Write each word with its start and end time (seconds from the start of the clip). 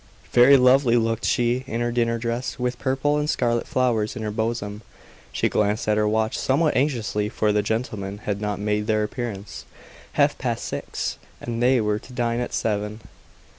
Very 0.31 0.57
lovely 0.57 0.95
looked 0.95 1.25
she 1.25 1.63
in 1.67 1.79
her 1.79 1.91
dinner 1.91 2.17
dress, 2.17 2.57
with 2.57 2.79
purple 2.79 3.19
and 3.19 3.29
scarlet 3.29 3.67
flowers 3.67 4.15
in 4.15 4.23
her 4.23 4.31
bosom. 4.31 4.81
She 5.31 5.47
glanced 5.47 5.87
at 5.87 5.95
her 5.95 6.07
watch 6.07 6.35
somewhat 6.39 6.75
anxiously, 6.75 7.29
for 7.29 7.51
the 7.51 7.61
gentlemen 7.61 8.17
had 8.25 8.41
not 8.41 8.59
made 8.59 8.87
their 8.87 9.03
appearance. 9.03 9.63
Half 10.13 10.39
past 10.39 10.65
six! 10.65 11.19
And 11.39 11.61
they 11.61 11.79
were 11.81 11.99
to 11.99 12.13
dine 12.13 12.39
at 12.39 12.51
seven. 12.51 13.01